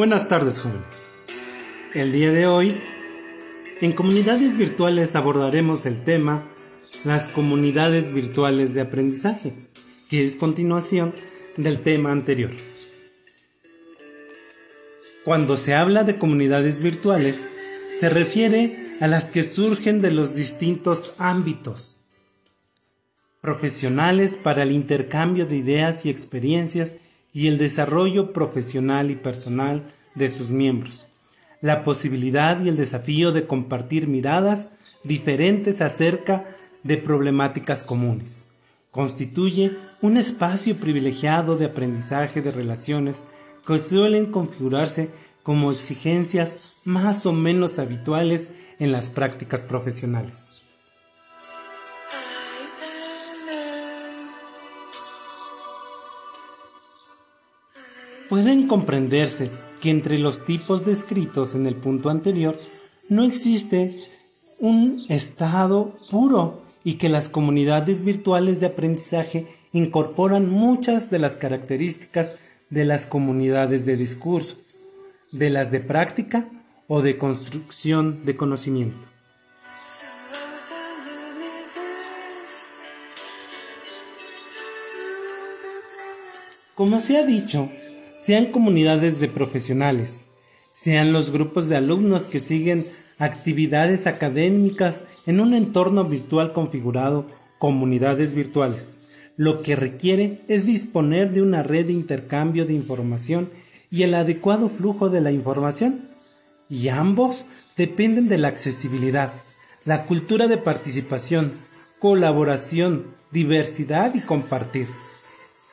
[0.00, 1.10] Buenas tardes jóvenes.
[1.92, 2.74] El día de hoy,
[3.82, 6.48] en comunidades virtuales abordaremos el tema
[7.04, 9.52] las comunidades virtuales de aprendizaje,
[10.08, 11.14] que es continuación
[11.58, 12.50] del tema anterior.
[15.26, 17.50] Cuando se habla de comunidades virtuales,
[17.92, 21.98] se refiere a las que surgen de los distintos ámbitos
[23.42, 26.96] profesionales para el intercambio de ideas y experiencias
[27.32, 31.08] y el desarrollo profesional y personal de sus miembros,
[31.60, 34.70] la posibilidad y el desafío de compartir miradas
[35.04, 36.44] diferentes acerca
[36.82, 38.46] de problemáticas comunes.
[38.90, 43.24] Constituye un espacio privilegiado de aprendizaje de relaciones
[43.66, 45.10] que suelen configurarse
[45.42, 50.59] como exigencias más o menos habituales en las prácticas profesionales.
[58.30, 59.50] Pueden comprenderse
[59.82, 62.54] que entre los tipos descritos en el punto anterior
[63.08, 63.92] no existe
[64.60, 72.36] un estado puro y que las comunidades virtuales de aprendizaje incorporan muchas de las características
[72.70, 74.58] de las comunidades de discurso,
[75.32, 76.48] de las de práctica
[76.86, 79.08] o de construcción de conocimiento.
[86.76, 87.68] Como se ha dicho,
[88.30, 90.26] sean comunidades de profesionales,
[90.70, 92.86] sean los grupos de alumnos que siguen
[93.18, 97.26] actividades académicas en un entorno virtual configurado,
[97.58, 99.10] comunidades virtuales.
[99.36, 103.48] Lo que requiere es disponer de una red de intercambio de información
[103.90, 106.00] y el adecuado flujo de la información.
[106.68, 109.32] Y ambos dependen de la accesibilidad,
[109.86, 111.52] la cultura de participación,
[111.98, 114.86] colaboración, diversidad y compartir,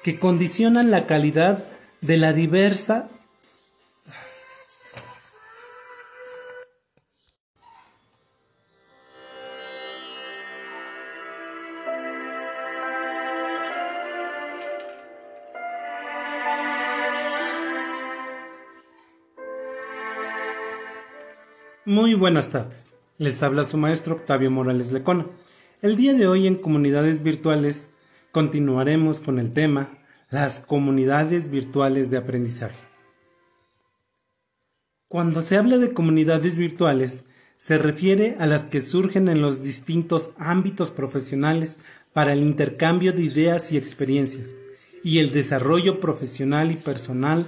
[0.03, 3.09] que condicionan la calidad de la diversa
[21.89, 22.93] Muy buenas tardes.
[23.17, 25.25] Les habla su maestro Octavio Morales Lecona.
[25.81, 27.91] El día de hoy en Comunidades Virtuales
[28.33, 29.97] continuaremos con el tema
[30.29, 32.83] las comunidades virtuales de aprendizaje.
[35.07, 37.23] Cuando se habla de comunidades virtuales,
[37.57, 41.79] se refiere a las que surgen en los distintos ámbitos profesionales
[42.11, 44.59] para el intercambio de ideas y experiencias
[45.03, 47.47] y el desarrollo profesional y personal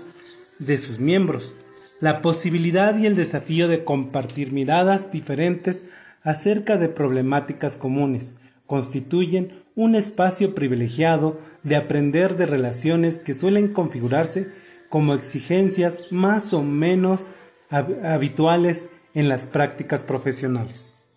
[0.59, 1.53] de sus miembros,
[1.99, 5.85] la posibilidad y el desafío de compartir miradas diferentes
[6.23, 8.35] acerca de problemáticas comunes,
[8.65, 14.51] constituyen un espacio privilegiado de aprender de relaciones que suelen configurarse
[14.89, 17.31] como exigencias más o menos
[17.69, 21.07] habituales en las prácticas profesionales.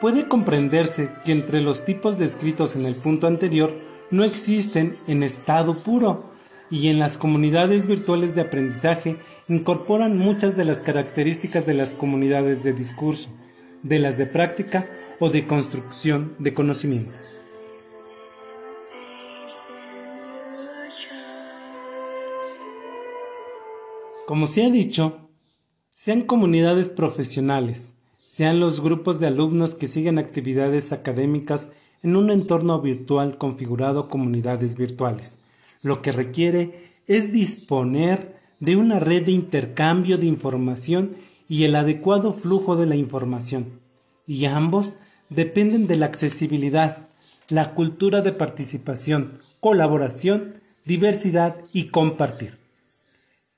[0.00, 3.72] Puede comprenderse que entre los tipos descritos en el punto anterior
[4.10, 6.35] no existen en estado puro,
[6.70, 9.16] y en las comunidades virtuales de aprendizaje
[9.48, 13.30] incorporan muchas de las características de las comunidades de discurso,
[13.82, 14.86] de las de práctica
[15.20, 17.12] o de construcción de conocimiento.
[24.26, 25.30] Como se ha dicho,
[25.94, 27.94] sean comunidades profesionales,
[28.26, 31.70] sean los grupos de alumnos que siguen actividades académicas
[32.02, 35.38] en un entorno virtual configurado comunidades virtuales,
[35.82, 41.16] lo que requiere es disponer de una red de intercambio de información
[41.48, 43.80] y el adecuado flujo de la información.
[44.26, 44.96] Y ambos
[45.28, 47.08] dependen de la accesibilidad,
[47.48, 50.54] la cultura de participación, colaboración,
[50.84, 52.56] diversidad y compartir,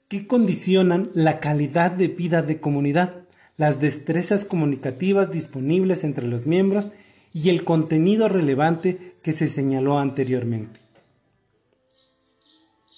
[0.08, 3.14] que condicionan la calidad de vida de comunidad,
[3.56, 6.92] las destrezas comunicativas disponibles entre los miembros
[7.32, 10.80] y el contenido relevante que se señaló anteriormente.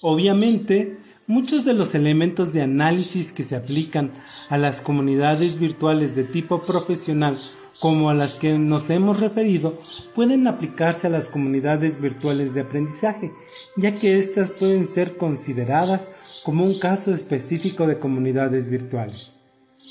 [0.02, 4.12] Obviamente, muchos de los elementos de análisis que se aplican
[4.48, 7.36] a las comunidades virtuales de tipo profesional
[7.80, 9.78] como a las que nos hemos referido
[10.14, 13.32] pueden aplicarse a las comunidades virtuales de aprendizaje,
[13.76, 19.38] ya que éstas pueden ser consideradas como un caso específico de comunidades virtuales.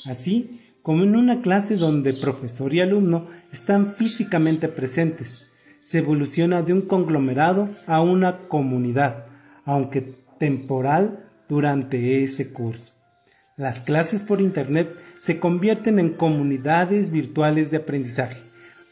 [0.06, 5.50] Así como en una clase donde profesor y alumno están físicamente presentes,
[5.82, 9.29] se evoluciona de un conglomerado a una comunidad,
[9.70, 12.94] aunque temporal, durante ese curso.
[13.56, 14.90] Las clases por Internet
[15.20, 18.42] se convierten en comunidades virtuales de aprendizaje,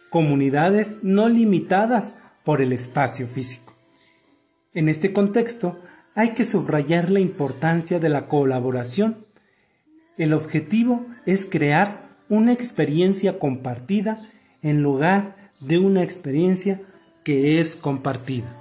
[0.09, 3.75] comunidades no limitadas por el espacio físico.
[4.73, 5.79] En este contexto,
[6.15, 9.25] hay que subrayar la importancia de la colaboración.
[10.17, 14.29] El objetivo es crear una experiencia compartida
[14.61, 16.81] en lugar de una experiencia
[17.23, 18.56] que es compartida.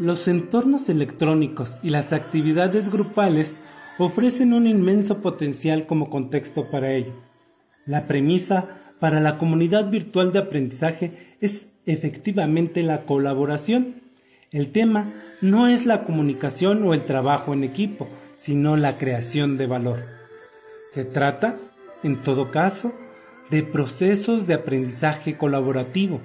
[0.00, 3.62] Los entornos electrónicos y las actividades grupales
[3.98, 7.12] ofrecen un inmenso potencial como contexto para ello.
[7.86, 8.68] La premisa
[8.98, 14.02] para la comunidad virtual de aprendizaje es efectivamente la colaboración.
[14.50, 19.68] El tema no es la comunicación o el trabajo en equipo, sino la creación de
[19.68, 20.00] valor.
[20.90, 21.56] Se trata,
[22.02, 22.92] en todo caso,
[23.48, 26.20] de procesos de aprendizaje colaborativo,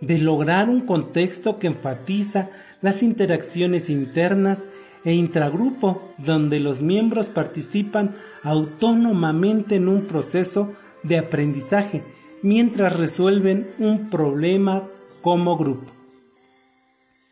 [0.00, 2.48] de lograr un contexto que enfatiza
[2.80, 4.68] las interacciones internas
[5.04, 12.02] e intragrupo donde los miembros participan autónomamente en un proceso de aprendizaje
[12.42, 14.82] mientras resuelven un problema
[15.22, 15.90] como grupo.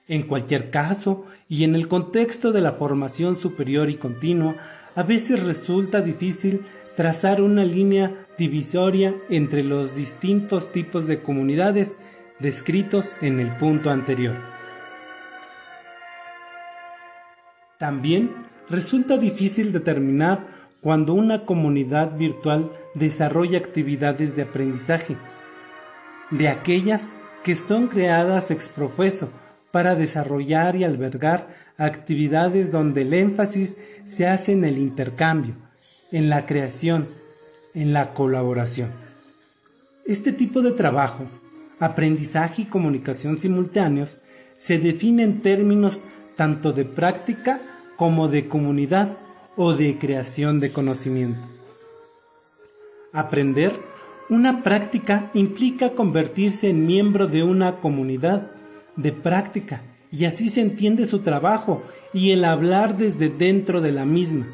[0.06, 4.56] En cualquier caso, y en el contexto de la formación superior y continua,
[4.94, 6.62] a veces resulta difícil
[6.97, 12.00] trazar una línea divisoria entre los distintos tipos de comunidades
[12.40, 14.37] descritos en el punto anterior.
[17.79, 20.46] También resulta difícil determinar
[20.81, 25.17] cuando una comunidad virtual desarrolla actividades de aprendizaje,
[26.31, 29.32] de aquellas que son creadas ex profeso
[29.70, 35.56] para desarrollar y albergar actividades donde el énfasis se hace en el intercambio,
[36.11, 37.08] en la creación,
[37.75, 38.90] en la colaboración.
[40.06, 41.26] Este tipo de trabajo,
[41.80, 44.20] aprendizaje y comunicación simultáneos,
[44.56, 46.02] se define en términos
[46.36, 47.60] tanto de práctica
[47.96, 49.16] como de comunidad
[49.56, 51.40] o de creación de conocimiento.
[53.12, 53.75] Aprender
[54.30, 58.50] una práctica implica convertirse en miembro de una comunidad
[58.96, 59.82] de práctica
[60.12, 61.82] y así se entiende su trabajo
[62.12, 64.46] y el hablar desde dentro de la misma.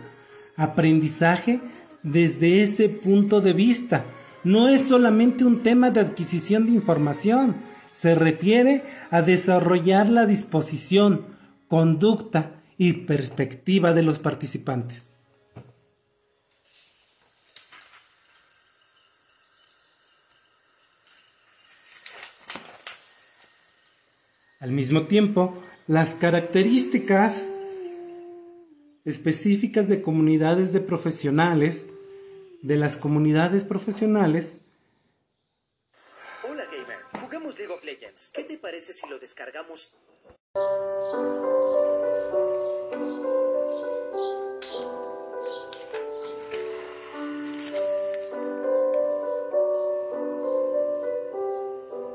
[0.56, 1.60] Aprendizaje
[2.02, 4.04] desde ese punto de vista
[4.44, 7.56] no es solamente un tema de adquisición de información,
[7.92, 11.26] se refiere a desarrollar la disposición,
[11.68, 15.16] conducta y perspectiva de los participantes.
[24.60, 27.48] Al mismo tiempo, las características
[29.04, 31.90] específicas de comunidades de profesionales,
[32.64, 34.60] de las comunidades profesionales.
[36.50, 38.30] Hola gamer, jugamos League of Legends.
[38.34, 39.98] ¿Qué te parece si lo descargamos?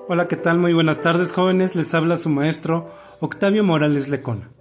[0.07, 0.57] Hola, ¿qué tal?
[0.57, 4.51] Muy buenas tardes jóvenes, les habla su maestro Octavio Morales Lecona.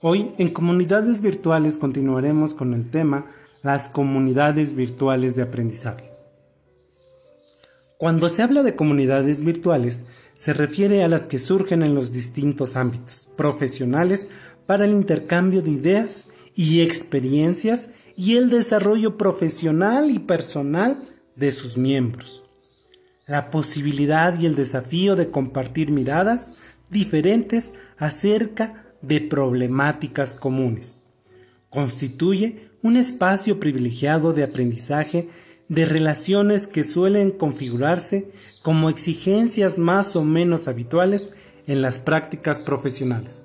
[0.00, 3.26] Hoy en comunidades virtuales continuaremos con el tema
[3.66, 6.10] las comunidades virtuales de aprendizaje.
[7.98, 12.76] Cuando se habla de comunidades virtuales, se refiere a las que surgen en los distintos
[12.76, 14.28] ámbitos profesionales
[14.66, 20.98] para el intercambio de ideas y experiencias y el desarrollo profesional y personal
[21.34, 22.46] de sus miembros
[23.26, 26.54] la posibilidad y el desafío de compartir miradas
[26.90, 31.00] diferentes acerca de problemáticas comunes.
[31.68, 35.28] Constituye un espacio privilegiado de aprendizaje
[35.68, 38.30] de relaciones que suelen configurarse
[38.62, 41.32] como exigencias más o menos habituales
[41.66, 43.44] en las prácticas profesionales.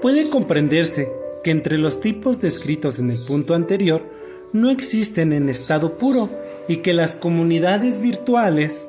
[0.00, 1.12] Puede comprenderse
[1.44, 4.04] que entre los tipos descritos en el punto anterior
[4.52, 6.30] no existen en estado puro
[6.68, 8.88] y que las comunidades virtuales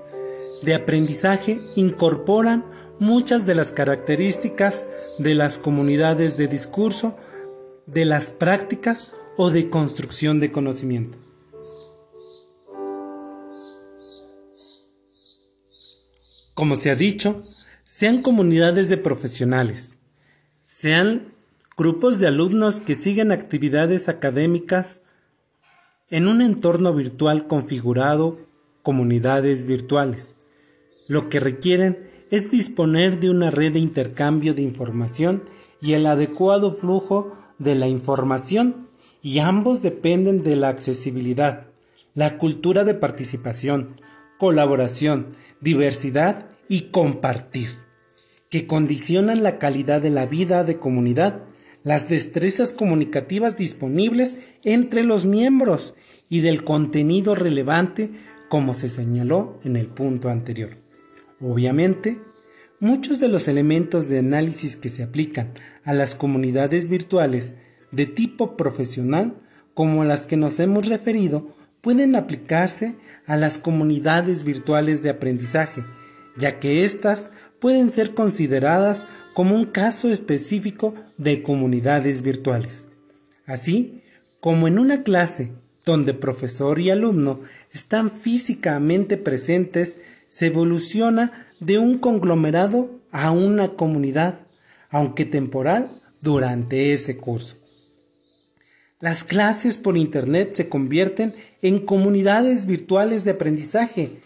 [0.63, 2.65] de aprendizaje incorporan
[2.99, 4.85] muchas de las características
[5.19, 7.17] de las comunidades de discurso,
[7.85, 11.17] de las prácticas o de construcción de conocimiento.
[16.53, 17.43] Como se ha dicho,
[17.83, 19.97] sean comunidades de profesionales,
[20.67, 21.33] sean
[21.75, 25.01] grupos de alumnos que siguen actividades académicas
[26.09, 28.39] en un entorno virtual configurado,
[28.83, 30.35] comunidades virtuales.
[31.07, 35.43] Lo que requieren es disponer de una red de intercambio de información
[35.79, 38.89] y el adecuado flujo de la información,
[39.21, 41.67] y ambos dependen de la accesibilidad,
[42.15, 43.97] la cultura de participación,
[44.39, 47.77] colaboración, diversidad y compartir
[48.49, 51.43] que condicionan la calidad de la vida de comunidad,
[51.83, 55.93] las destrezas comunicativas disponibles entre los miembros
[56.29, 58.09] y del contenido relevante
[58.49, 60.82] como se señaló en el punto anterior.
[61.45, 62.21] Obviamente,
[62.79, 67.55] muchos de los elementos de análisis que se aplican a las comunidades virtuales
[67.91, 69.35] de tipo profesional
[69.73, 72.95] como las que nos hemos referido pueden aplicarse
[73.25, 75.83] a las comunidades virtuales de aprendizaje,
[76.37, 82.87] ya que éstas pueden ser consideradas como un caso específico de comunidades virtuales.
[83.45, 84.01] Así
[84.39, 85.51] como en una clase
[85.83, 87.41] donde profesor y alumno
[87.73, 89.97] están físicamente presentes,
[90.33, 94.39] se evoluciona de un conglomerado a una comunidad,
[94.89, 97.57] aunque temporal, durante ese curso.
[98.99, 104.21] Las clases por Internet se convierten en comunidades virtuales de aprendizaje,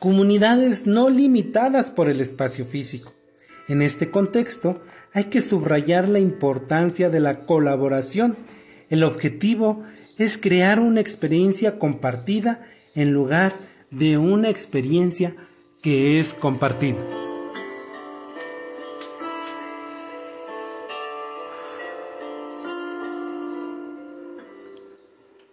[0.00, 3.12] comunidades no limitadas por el espacio físico.
[3.68, 8.36] En este contexto, hay que subrayar la importancia de la colaboración.
[8.90, 9.84] El objetivo
[10.18, 12.66] es crear una experiencia compartida
[12.96, 13.52] en lugar
[13.92, 15.36] de una experiencia
[15.82, 16.98] que es compartida.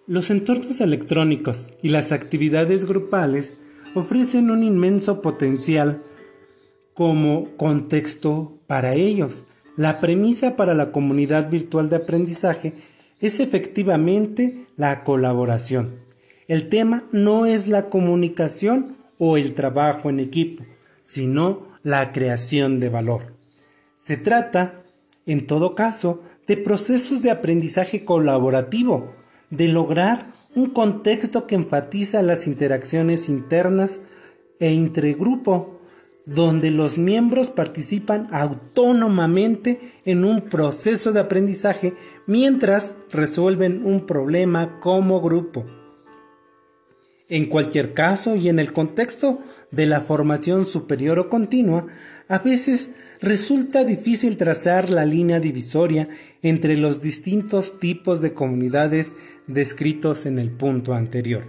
[0.06, 3.58] Los entornos electrónicos y las actividades grupales
[3.96, 6.04] ofrecen un inmenso potencial
[6.94, 9.46] como contexto para ellos.
[9.76, 12.74] La premisa para la comunidad virtual de aprendizaje
[13.20, 16.02] es efectivamente la colaboración.
[16.48, 20.66] El tema no es la comunicación o el trabajo en equipo,
[21.06, 23.36] sino la creación de valor.
[24.00, 24.84] Se trata,
[25.28, 29.14] en todo caso, de procesos de aprendizaje colaborativo
[29.52, 34.02] de lograr un contexto que enfatiza las interacciones internas
[34.60, 35.80] e entre grupo,
[36.26, 41.96] donde los miembros participan autónomamente en un proceso de aprendizaje
[42.28, 45.66] mientras resuelven un problema como grupo.
[47.30, 51.86] En cualquier caso y en el contexto de la formación superior o continua,
[52.28, 56.10] a veces resulta difícil trazar la línea divisoria
[56.42, 61.46] entre los distintos tipos de comunidades descritos en el punto anterior.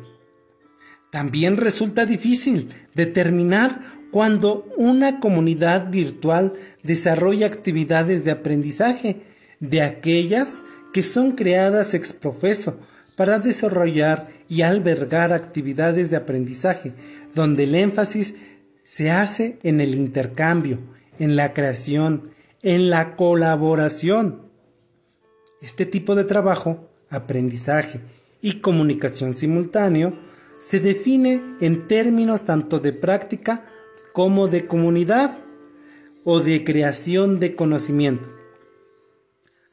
[1.11, 3.81] También resulta difícil determinar
[4.13, 9.23] cuando una comunidad virtual desarrolla actividades de aprendizaje
[9.61, 12.79] de aquellas que son creadas ex profeso
[13.21, 16.95] para desarrollar y albergar actividades de aprendizaje,
[17.35, 18.35] donde el énfasis
[18.83, 20.79] se hace en el intercambio,
[21.19, 22.31] en la creación,
[22.62, 24.49] en la colaboración.
[25.61, 28.00] Este tipo de trabajo, aprendizaje
[28.41, 30.15] y comunicación simultáneo,
[30.62, 33.67] se define en términos tanto de práctica
[34.15, 35.41] como de comunidad
[36.25, 38.31] o de creación de conocimiento.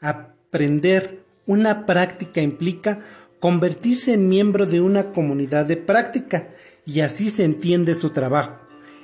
[0.02, 3.00] Aprender una práctica implica
[3.40, 6.50] convertirse en miembro de una comunidad de práctica
[6.86, 8.60] y así se entiende su trabajo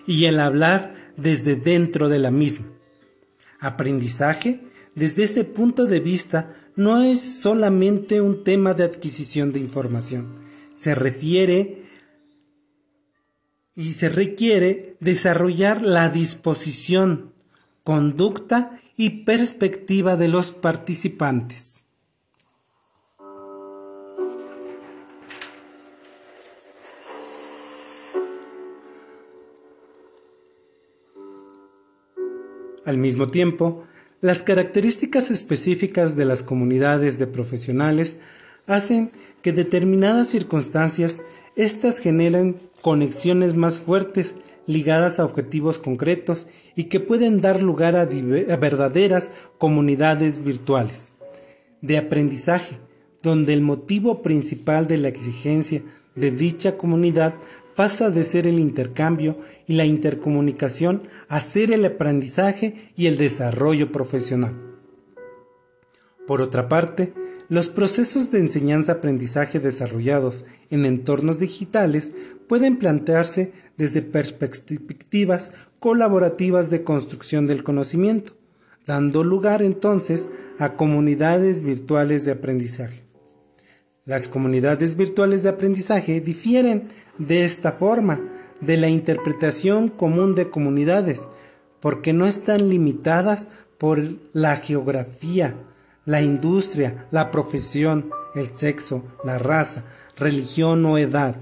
[0.08, 2.68] y el hablar desde dentro de la misma.
[3.60, 4.62] Aprendizaje,
[4.96, 10.40] desde ese punto de vista, no es solamente un tema de adquisición de información.
[10.74, 11.84] Se refiere
[13.76, 17.34] y se requiere desarrollar la disposición,
[17.84, 21.83] conducta y perspectiva de los participantes.
[32.86, 33.84] Al mismo tiempo,
[34.22, 38.20] las características específicas de las comunidades de profesionales
[38.68, 39.12] hacen
[39.42, 41.22] que determinadas circunstancias
[41.56, 44.36] éstas generen conexiones más fuertes
[44.66, 51.14] ligadas a objetivos concretos y que pueden dar lugar a, a verdaderas comunidades virtuales
[51.82, 52.78] de aprendizaje,
[53.22, 55.84] donde el motivo principal de la exigencia
[56.16, 57.36] de dicha comunidad
[57.76, 59.38] pasa de ser el intercambio
[59.68, 64.60] y la intercomunicación a ser el aprendizaje y el desarrollo profesional.
[66.28, 67.14] Por otra parte,
[67.50, 72.12] los procesos de enseñanza-aprendizaje desarrollados en entornos digitales
[72.48, 78.34] pueden plantearse desde perspectivas colaborativas de construcción del conocimiento,
[78.86, 83.03] dando lugar entonces a comunidades virtuales de aprendizaje.
[84.06, 88.20] Las comunidades virtuales de aprendizaje difieren de esta forma
[88.60, 91.30] de la interpretación común de comunidades,
[91.80, 94.02] porque no están limitadas por
[94.34, 95.56] la geografía,
[96.04, 99.86] la industria, la profesión, el sexo, la raza,
[100.18, 101.38] religión o edad.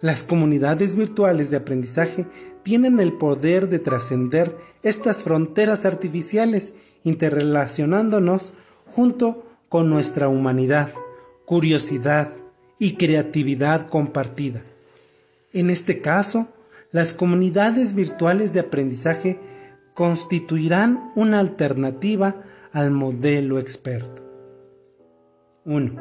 [0.00, 2.26] Las comunidades virtuales de aprendizaje
[2.62, 8.52] tienen el poder de trascender estas fronteras artificiales, interrelacionándonos
[8.86, 10.92] junto con nuestra humanidad,
[11.46, 12.30] curiosidad
[12.78, 14.62] y creatividad compartida.
[15.52, 16.48] En este caso,
[16.90, 19.38] las comunidades virtuales de aprendizaje
[19.94, 24.22] constituirán una alternativa al modelo experto.
[25.64, 25.94] 1.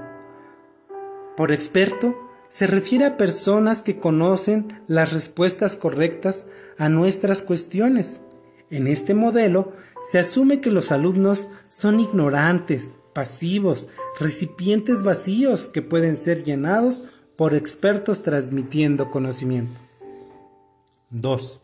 [1.38, 2.16] Por experto
[2.50, 8.22] se refiere a personas que conocen las respuestas correctas a nuestras cuestiones.
[8.70, 9.72] En este modelo
[10.06, 13.90] se asume que los alumnos son ignorantes, pasivos,
[14.20, 17.04] recipientes vacíos que pueden ser llenados
[17.36, 19.80] por expertos transmitiendo conocimiento.
[21.10, 21.62] 2.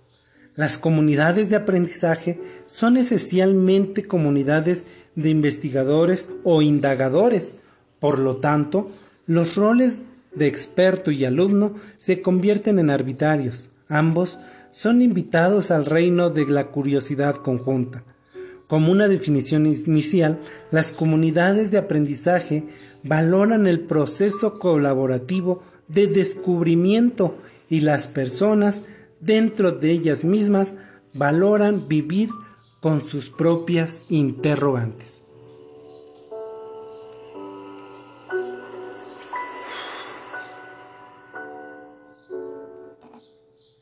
[0.56, 7.56] Las comunidades de aprendizaje son esencialmente comunidades de investigadores o indagadores.
[8.00, 8.92] Por lo tanto,
[9.28, 10.00] los roles
[10.34, 13.70] de experto y alumno se convierten en arbitrarios.
[13.88, 14.40] Ambos
[14.72, 18.04] son invitados al reino de la curiosidad conjunta.
[18.68, 20.40] Como una definición inicial,
[20.72, 22.66] las comunidades de aprendizaje
[23.04, 27.38] valoran el proceso colaborativo de descubrimiento
[27.70, 28.84] y las personas
[29.22, 30.76] dentro de ellas mismas
[31.14, 32.30] valoran vivir
[32.82, 35.24] con sus propias interrogantes.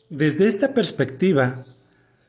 [0.09, 1.65] Desde esta perspectiva,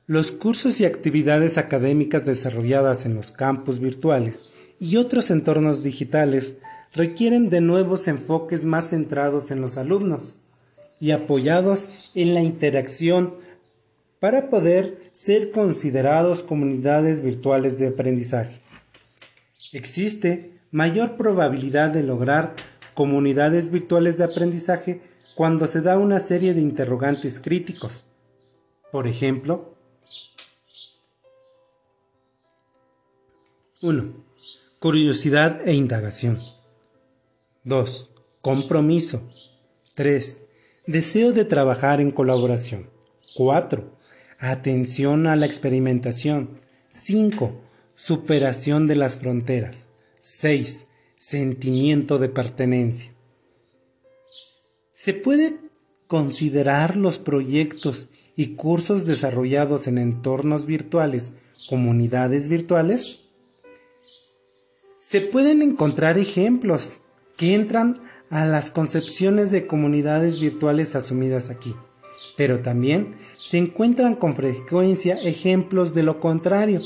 [0.07, 4.47] los cursos y actividades académicas desarrolladas en los campus virtuales
[4.79, 6.59] y otros entornos digitales
[6.95, 10.39] requieren de nuevos enfoques más centrados en los alumnos
[11.01, 13.35] y apoyados en la interacción
[14.21, 18.61] para poder ser considerados comunidades virtuales de aprendizaje.
[19.73, 22.55] Existe mayor probabilidad de lograr
[22.95, 25.01] comunidades virtuales de aprendizaje
[25.35, 28.07] cuando se da una serie de interrogantes críticos.
[28.91, 29.76] Por ejemplo,
[33.83, 34.25] 1.
[34.79, 36.39] Curiosidad e indagación.
[37.65, 38.11] 2.
[38.41, 39.23] Compromiso.
[39.95, 40.43] 3.
[40.87, 42.89] Deseo de trabajar en colaboración.
[43.35, 43.99] 4.
[44.39, 46.59] Atención a la experimentación.
[46.89, 47.61] 5.
[47.95, 49.89] Superación de las fronteras.
[50.21, 50.87] 6.
[51.19, 53.13] Sentimiento de pertenencia.
[54.95, 55.59] ¿Se puede
[56.07, 61.35] considerar los proyectos y cursos desarrollados en entornos virtuales
[61.69, 63.26] comunidades virtuales?
[65.09, 67.01] Se pueden encontrar ejemplos
[67.37, 71.77] que entran a las concepciones de comunidades virtuales asumidas aquí.
[72.37, 76.81] Pero también se encuentran con frecuencia ejemplos de lo contrario.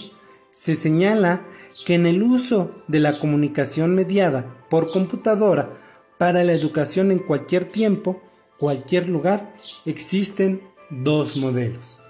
[0.53, 1.47] Se señala
[1.87, 5.81] que en el uso de la comunicación mediada por computadora
[6.19, 8.21] para la educación en cualquier tiempo,
[8.59, 9.55] cualquier lugar,
[9.87, 12.03] existen dos modelos.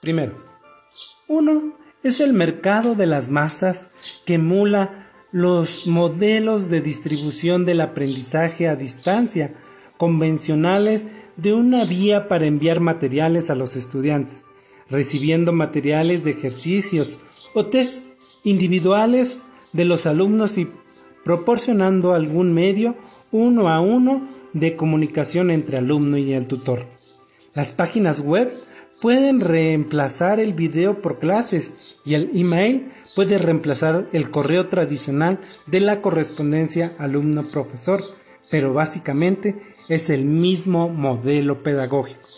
[0.00, 0.40] Primero,
[1.26, 1.74] uno
[2.06, 3.90] es el mercado de las masas
[4.24, 9.54] que emula los modelos de distribución del aprendizaje a distancia
[9.96, 14.44] convencionales de una vía para enviar materiales a los estudiantes,
[14.88, 17.18] recibiendo materiales de ejercicios
[17.54, 18.06] o test
[18.44, 19.42] individuales
[19.72, 20.70] de los alumnos y
[21.24, 22.96] proporcionando algún medio
[23.32, 26.86] uno a uno de comunicación entre alumno y el tutor.
[27.52, 28.50] Las páginas web
[29.00, 35.80] pueden reemplazar el video por clases y el email puede reemplazar el correo tradicional de
[35.80, 38.02] la correspondencia alumno-profesor,
[38.50, 39.56] pero básicamente
[39.88, 42.28] es el mismo modelo pedagógico.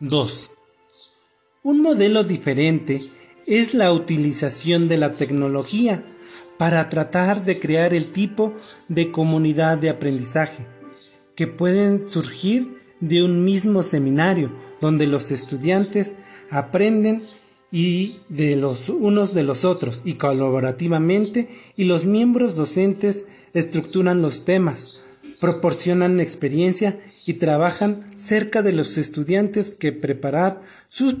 [0.00, 0.50] 2.
[1.62, 3.10] Un modelo diferente
[3.46, 6.04] es la utilización de la tecnología
[6.58, 8.54] para tratar de crear el tipo
[8.88, 10.66] de comunidad de aprendizaje
[11.34, 16.16] que pueden surgir de un mismo seminario donde los estudiantes
[16.50, 17.22] aprenden
[17.70, 24.44] y de los unos de los otros y colaborativamente y los miembros docentes estructuran los
[24.44, 25.04] temas,
[25.40, 31.16] proporcionan experiencia y trabajan cerca de los estudiantes que preparar sus,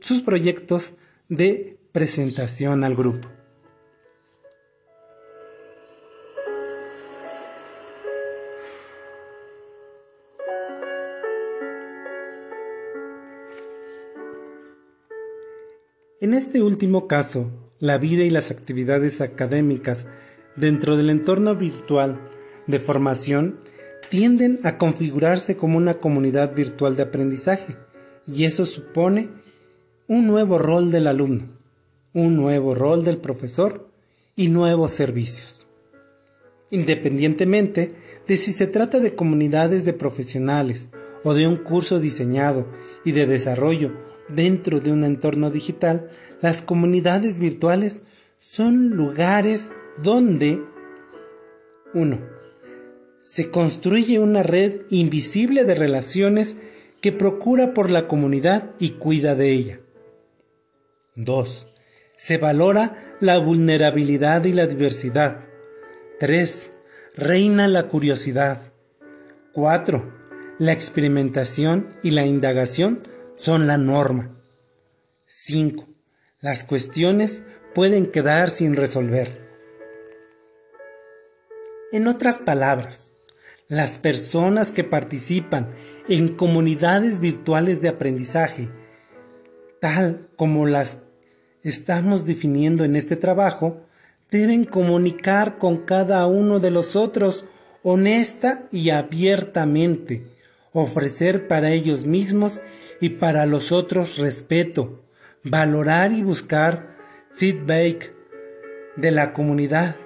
[0.00, 0.94] sus proyectos
[1.28, 3.39] de presentación al grupo.
[16.20, 20.06] En este último caso, la vida y las actividades académicas
[20.54, 22.20] dentro del entorno virtual
[22.66, 23.60] de formación
[24.10, 27.74] tienden a configurarse como una comunidad virtual de aprendizaje
[28.26, 29.30] y eso supone
[30.08, 31.56] un nuevo rol del alumno,
[32.12, 33.90] un nuevo rol del profesor
[34.36, 35.66] y nuevos servicios.
[36.70, 37.94] Independientemente
[38.28, 40.90] de si se trata de comunidades de profesionales
[41.24, 42.66] o de un curso diseñado
[43.06, 48.02] y de desarrollo dentro de un entorno digital, las comunidades virtuales
[48.38, 50.62] son lugares donde
[51.94, 52.20] 1.
[53.20, 56.56] Se construye una red invisible de relaciones
[57.00, 59.80] que procura por la comunidad y cuida de ella.
[61.16, 61.68] 2.
[62.16, 65.44] Se valora la vulnerabilidad y la diversidad.
[66.18, 66.76] 3.
[67.14, 68.72] Reina la curiosidad.
[69.52, 70.20] 4.
[70.58, 73.00] La experimentación y la indagación
[73.40, 74.36] son la norma.
[75.24, 75.88] 5.
[76.40, 77.42] Las cuestiones
[77.74, 79.48] pueden quedar sin resolver.
[81.90, 83.12] En otras palabras,
[83.66, 85.74] las personas que participan
[86.06, 88.68] en comunidades virtuales de aprendizaje,
[89.80, 91.04] tal como las
[91.62, 93.86] estamos definiendo en este trabajo,
[94.30, 97.46] deben comunicar con cada uno de los otros
[97.82, 100.26] honesta y abiertamente,
[100.72, 102.62] ofrecer para ellos mismos
[103.00, 105.02] y para los otros respeto,
[105.42, 106.96] valorar y buscar
[107.32, 108.14] feedback
[108.96, 109.96] de la comunidad,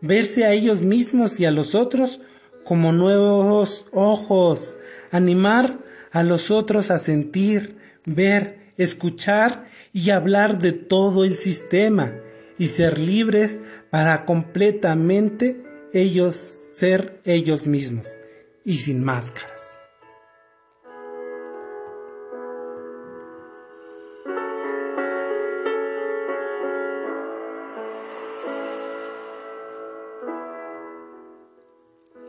[0.00, 2.20] verse a ellos mismos y a los otros
[2.64, 4.76] como nuevos ojos,
[5.10, 5.78] animar
[6.12, 12.14] a los otros a sentir, ver, escuchar y hablar de todo el sistema
[12.58, 18.16] y ser libres para completamente ellos ser ellos mismos
[18.64, 19.83] y sin máscaras.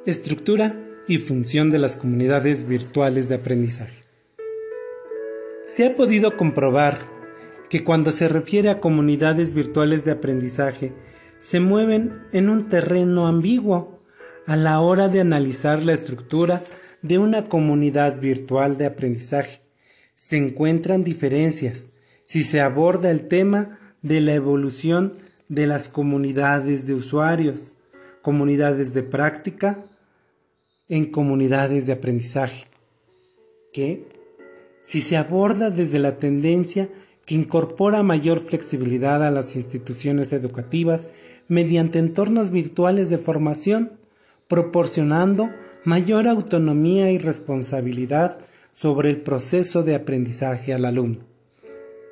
[0.06, 0.76] Estructura
[1.08, 4.04] y función de las comunidades virtuales de aprendizaje.
[5.68, 7.10] Se ha podido comprobar
[7.72, 10.94] que cuando se refiere a comunidades virtuales de aprendizaje,
[11.40, 14.00] se mueven en un terreno ambiguo
[14.46, 16.62] a la hora de analizar la estructura
[17.02, 19.62] de una comunidad virtual de aprendizaje.
[20.14, 21.88] Se encuentran diferencias
[22.26, 25.18] si se aborda el tema de la evolución
[25.50, 27.76] de las comunidades de usuarios,
[28.22, 29.84] comunidades de práctica,
[30.88, 32.66] en comunidades de aprendizaje,
[33.74, 34.08] que,
[34.84, 36.90] si se aborda desde la tendencia
[37.26, 41.10] que incorpora mayor flexibilidad a las instituciones educativas
[41.48, 43.94] mediante entornos virtuales de formación,
[44.48, 45.50] proporcionando
[45.84, 48.38] mayor autonomía y responsabilidad
[48.74, 51.26] sobre el proceso de aprendizaje al alumno.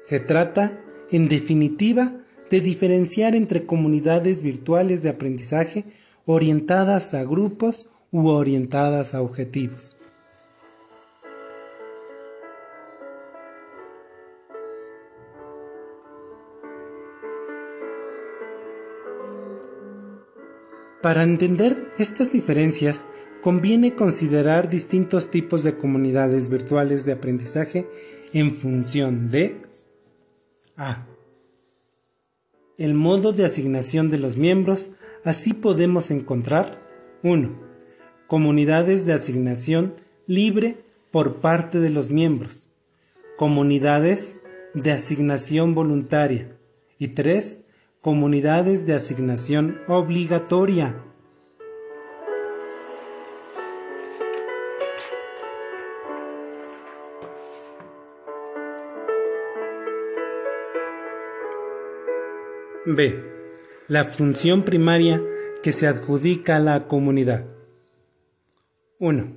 [0.01, 0.79] Se trata,
[1.11, 2.15] en definitiva,
[2.49, 5.85] de diferenciar entre comunidades virtuales de aprendizaje
[6.25, 9.97] orientadas a grupos u orientadas a objetivos.
[21.01, 23.07] Para entender estas diferencias,
[23.41, 27.89] conviene considerar distintos tipos de comunidades virtuales de aprendizaje
[28.31, 29.63] en función de
[30.77, 31.07] A.
[32.77, 34.91] El modo de asignación de los miembros,
[35.25, 36.79] así podemos encontrar
[37.23, 37.72] 1
[38.33, 39.93] comunidades de asignación
[40.25, 40.77] libre
[41.11, 42.67] por parte de los miembros,
[43.37, 44.37] comunidades
[44.73, 46.57] de asignación voluntaria
[46.97, 47.61] y tres,
[48.01, 50.99] comunidades de asignación obligatoria.
[62.87, 63.23] B.
[63.87, 65.21] La función primaria
[65.61, 67.52] que se adjudica a la comunidad.
[69.03, 69.35] 1.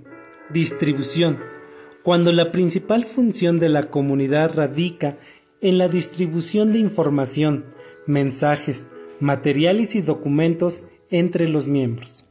[0.50, 1.40] Distribución.
[2.04, 5.18] Cuando la principal función de la comunidad radica
[5.60, 7.64] en la distribución de información,
[8.06, 8.86] mensajes,
[9.18, 12.26] materiales y documentos entre los miembros.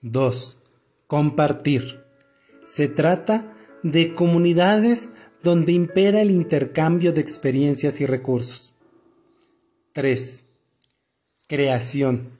[0.00, 0.60] 2.
[1.08, 2.06] Compartir.
[2.64, 5.10] Se trata de comunidades
[5.42, 8.76] donde impera el intercambio de experiencias y recursos.
[9.92, 10.46] 3.
[11.48, 12.38] Creación.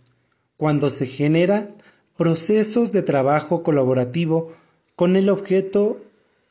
[0.57, 1.77] Cuando se genera
[2.23, 4.53] procesos de trabajo colaborativo
[4.95, 6.01] con el objeto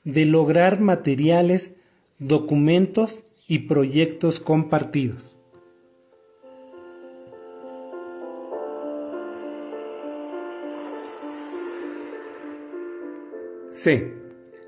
[0.04, 1.76] de lograr materiales,
[2.20, 5.38] documentos y proyectos compartidos.
[13.70, 14.14] C.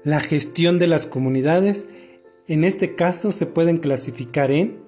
[0.05, 1.89] La gestión de las comunidades.
[2.47, 4.79] En este caso se pueden clasificar en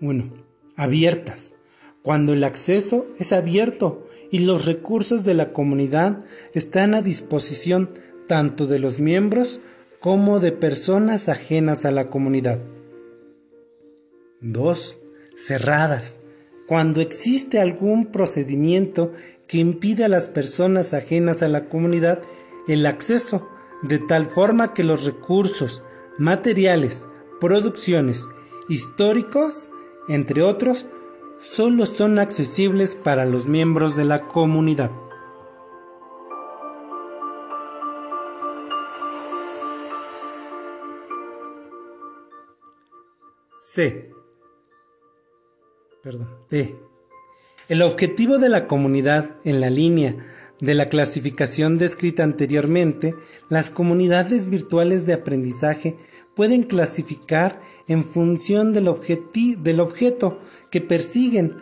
[0.00, 0.32] 1.
[0.76, 1.56] Abiertas.
[2.02, 7.90] Cuando el acceso es abierto y los recursos de la comunidad están a disposición
[8.26, 9.60] tanto de los miembros
[9.98, 12.60] como de personas ajenas a la comunidad.
[14.40, 14.98] 2.
[15.36, 16.20] Cerradas.
[16.66, 19.12] Cuando existe algún procedimiento
[19.48, 22.22] que impide a las personas ajenas a la comunidad
[22.68, 23.48] el acceso
[23.82, 25.82] de tal forma que los recursos
[26.18, 27.06] materiales,
[27.40, 28.28] producciones,
[28.68, 29.70] históricos,
[30.08, 30.86] entre otros,
[31.40, 34.90] solo son accesibles para los miembros de la comunidad.
[43.58, 44.10] C.
[46.02, 46.28] Perdón.
[46.50, 46.76] D.
[47.68, 50.26] El objetivo de la comunidad en la línea
[50.60, 53.14] de la clasificación descrita anteriormente,
[53.48, 55.96] las comunidades virtuales de aprendizaje
[56.34, 58.88] pueden clasificar en función del,
[59.58, 60.38] del objeto
[60.70, 61.56] que persiguen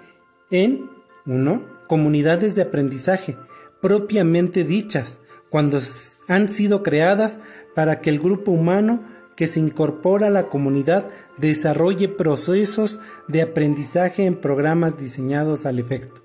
[0.50, 0.90] en
[1.24, 1.78] 1.
[1.88, 3.38] Comunidades de aprendizaje
[3.80, 5.78] propiamente dichas, cuando
[6.26, 7.40] han sido creadas
[7.74, 9.02] para que el grupo humano
[9.36, 16.22] que se incorpora a la comunidad desarrolle procesos de aprendizaje en programas diseñados al efecto.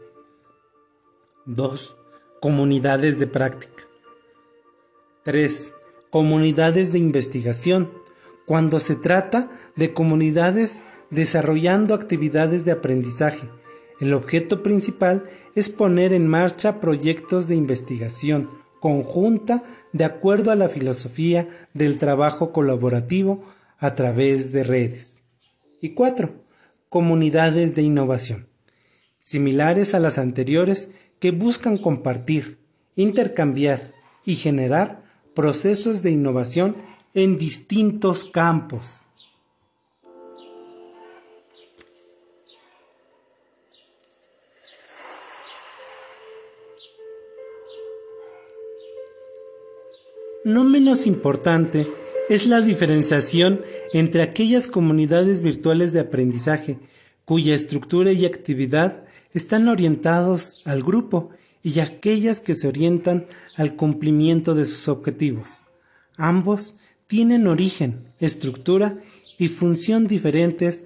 [1.46, 1.96] 2
[2.42, 3.88] comunidades de práctica.
[5.24, 5.76] 3.
[6.10, 7.90] Comunidades de investigación,
[8.46, 13.50] cuando se trata de comunidades desarrollando actividades de aprendizaje.
[14.00, 15.26] El objeto principal
[15.56, 22.52] es poner en marcha proyectos de investigación conjunta de acuerdo a la filosofía del trabajo
[22.52, 23.42] colaborativo
[23.78, 25.22] a través de redes.
[25.80, 26.44] Y 4.
[26.90, 28.50] Comunidades de innovación.
[29.22, 32.60] Similares a las anteriores, que buscan compartir,
[32.98, 33.94] intercambiar
[34.26, 36.76] y generar procesos de innovación
[37.14, 39.04] en distintos campos.
[50.46, 51.88] No menos importante
[52.30, 53.62] es la diferenciación
[53.94, 56.80] entre aquellas comunidades virtuales de aprendizaje
[57.26, 61.30] cuya estructura y actividad están orientados al grupo
[61.62, 65.66] y aquellas que se orientan al cumplimiento de sus objetivos.
[66.18, 66.76] Ambos
[67.14, 68.98] tienen origen, estructura
[69.38, 70.86] y función diferentes,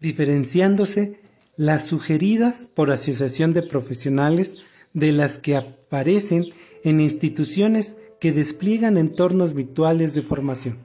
[0.00, 1.20] diferenciándose
[1.56, 4.56] las sugeridas por asociación de profesionales
[4.94, 6.46] de las que aparecen
[6.82, 10.84] en instituciones que despliegan entornos virtuales de formación.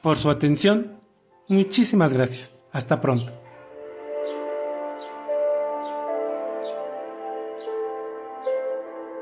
[0.00, 1.00] por su atención.
[1.48, 2.64] Muchísimas gracias.
[2.70, 3.45] Hasta pronto.